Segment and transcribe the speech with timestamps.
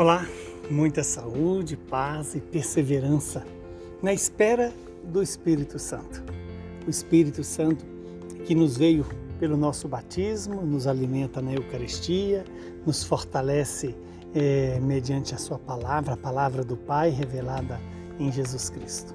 [0.00, 0.26] Olá,
[0.70, 3.44] muita saúde, paz e perseverança
[4.02, 4.72] na espera
[5.04, 6.24] do Espírito Santo.
[6.86, 7.84] O Espírito Santo
[8.46, 9.04] que nos veio
[9.38, 12.46] pelo nosso batismo, nos alimenta na Eucaristia,
[12.86, 13.94] nos fortalece
[14.34, 17.78] é, mediante a Sua palavra, a palavra do Pai revelada
[18.18, 19.14] em Jesus Cristo.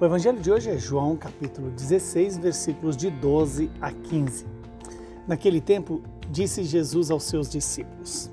[0.00, 4.46] O Evangelho de hoje é João, capítulo 16, versículos de 12 a 15.
[5.28, 8.28] Naquele tempo, disse Jesus aos seus discípulos: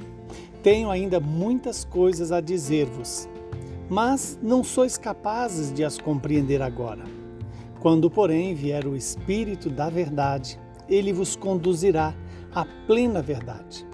[0.65, 3.29] tenho ainda muitas coisas a dizer-vos,
[3.87, 7.03] mas não sois capazes de as compreender agora.
[7.79, 12.15] Quando, porém, vier o Espírito da Verdade, ele vos conduzirá
[12.51, 13.85] à plena verdade.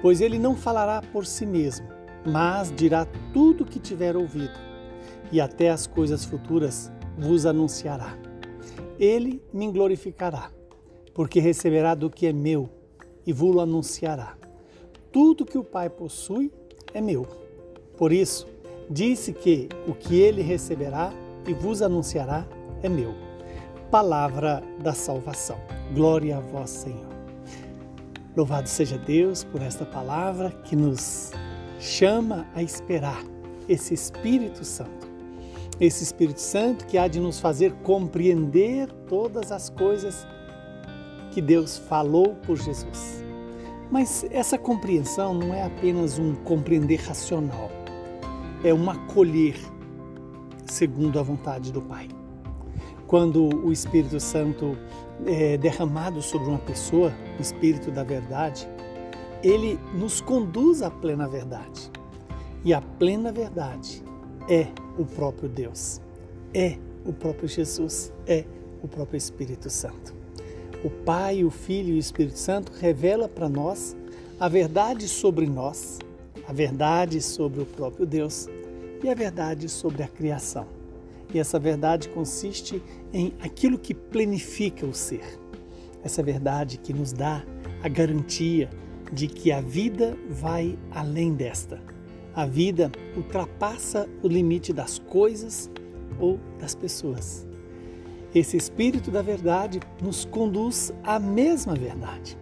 [0.00, 1.86] Pois ele não falará por si mesmo,
[2.24, 4.58] mas dirá tudo o que tiver ouvido,
[5.30, 8.16] e até as coisas futuras vos anunciará.
[8.98, 10.50] Ele me glorificará,
[11.12, 12.70] porque receberá do que é meu
[13.26, 14.45] e vos anunciará.
[15.16, 16.52] Tudo que o Pai possui
[16.92, 17.26] é meu.
[17.96, 18.46] Por isso,
[18.90, 21.10] disse que o que ele receberá
[21.48, 22.46] e vos anunciará
[22.82, 23.14] é meu.
[23.90, 25.56] Palavra da salvação.
[25.94, 27.08] Glória a vós, Senhor.
[28.36, 31.30] Louvado seja Deus por esta palavra que nos
[31.80, 33.24] chama a esperar
[33.66, 35.08] esse Espírito Santo.
[35.80, 40.26] Esse Espírito Santo que há de nos fazer compreender todas as coisas
[41.30, 43.24] que Deus falou por Jesus.
[43.90, 47.70] Mas essa compreensão não é apenas um compreender racional,
[48.64, 49.56] é um acolher
[50.66, 52.08] segundo a vontade do Pai.
[53.06, 54.76] Quando o Espírito Santo
[55.24, 58.68] é derramado sobre uma pessoa, o Espírito da Verdade,
[59.42, 61.90] ele nos conduz à plena verdade.
[62.64, 64.02] E a plena verdade
[64.48, 64.66] é
[64.98, 66.00] o próprio Deus,
[66.52, 68.44] é o próprio Jesus, é
[68.82, 70.25] o próprio Espírito Santo
[70.86, 73.96] o Pai, o Filho e o Espírito Santo revela para nós
[74.38, 75.98] a verdade sobre nós,
[76.46, 78.48] a verdade sobre o próprio Deus
[79.02, 80.64] e a verdade sobre a criação.
[81.34, 82.80] E essa verdade consiste
[83.12, 85.24] em aquilo que plenifica o ser.
[86.04, 87.44] Essa verdade que nos dá
[87.82, 88.70] a garantia
[89.12, 91.82] de que a vida vai além desta.
[92.32, 95.68] A vida ultrapassa o limite das coisas
[96.20, 97.44] ou das pessoas.
[98.36, 102.36] Esse Espírito da Verdade nos conduz à mesma verdade,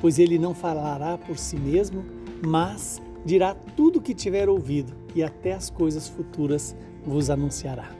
[0.00, 2.04] pois ele não falará por si mesmo,
[2.46, 7.90] mas dirá tudo o que tiver ouvido e até as coisas futuras vos anunciará.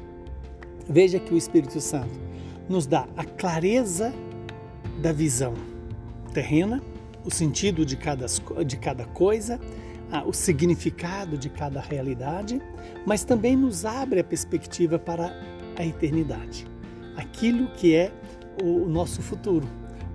[0.89, 2.21] Veja que o Espírito Santo
[2.69, 4.15] nos dá a clareza
[5.03, 5.55] da visão
[6.33, 6.81] terrena,
[7.25, 8.27] o sentido de cada,
[8.65, 9.59] de cada coisa,
[10.25, 12.62] o significado de cada realidade,
[13.05, 15.37] mas também nos abre a perspectiva para
[15.77, 16.72] a eternidade
[17.17, 18.13] aquilo que é
[18.63, 19.67] o nosso futuro.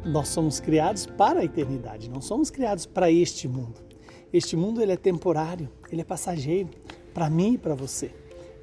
[0.05, 3.75] Nós somos criados para a eternidade, não somos criados para este mundo.
[4.31, 6.69] Este mundo ele é temporário, ele é passageiro,
[7.13, 8.11] para mim e para você.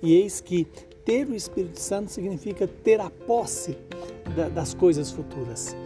[0.03, 0.67] E eis que
[1.05, 3.77] ter o Espírito Santo significa ter a posse
[4.55, 5.77] das coisas futuras,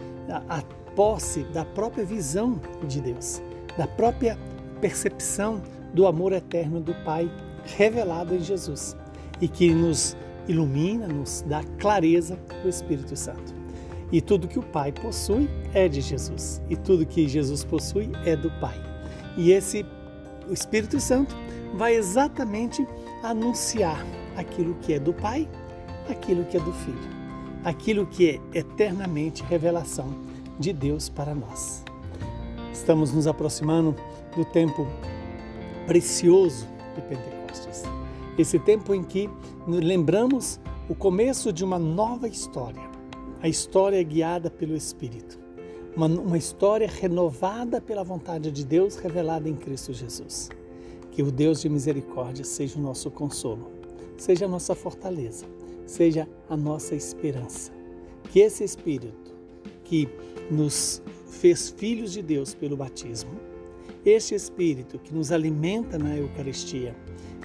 [0.49, 0.61] a
[0.95, 3.41] posse da própria visão de Deus,
[3.77, 4.37] da própria
[4.79, 5.61] percepção
[5.93, 7.29] do amor eterno do Pai
[7.65, 8.95] revelado em Jesus
[9.39, 10.15] e que nos
[10.47, 13.53] ilumina, nos dá clareza do Espírito Santo.
[14.11, 18.35] E tudo que o Pai possui é de Jesus, e tudo que Jesus possui é
[18.35, 18.75] do Pai.
[19.37, 19.85] E esse
[20.49, 21.35] o Espírito Santo
[21.75, 22.85] vai exatamente
[23.23, 25.47] anunciar aquilo que é do Pai,
[26.09, 27.09] aquilo que é do Filho,
[27.63, 30.13] aquilo que é eternamente revelação
[30.59, 31.83] de Deus para nós.
[32.73, 33.95] Estamos nos aproximando
[34.35, 34.87] do tempo
[35.85, 37.83] precioso de Pentecostes.
[38.41, 39.29] Esse tempo em que
[39.67, 40.59] lembramos
[40.89, 42.81] o começo de uma nova história.
[43.39, 45.39] A história é guiada pelo Espírito.
[45.95, 50.49] Uma, uma história renovada pela vontade de Deus revelada em Cristo Jesus.
[51.11, 53.69] Que o Deus de misericórdia seja o nosso consolo,
[54.17, 55.45] seja a nossa fortaleza,
[55.85, 57.71] seja a nossa esperança.
[58.31, 59.35] Que esse Espírito
[59.83, 60.09] que
[60.49, 63.39] nos fez filhos de Deus pelo batismo,
[64.03, 66.95] este Espírito que nos alimenta na Eucaristia,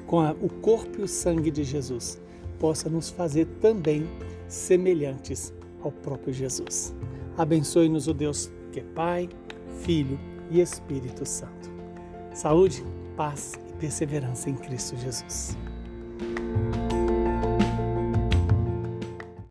[0.06, 2.20] com a, o corpo e o sangue de Jesus,
[2.58, 4.08] possa nos fazer também
[4.48, 6.94] semelhantes ao próprio Jesus.
[7.36, 9.28] Abençoe-nos o Deus que é Pai,
[9.82, 10.18] Filho
[10.50, 11.70] e Espírito Santo.
[12.32, 12.84] Saúde,
[13.16, 15.56] paz e perseverança em Cristo Jesus.